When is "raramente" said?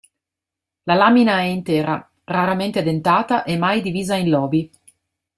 2.23-2.81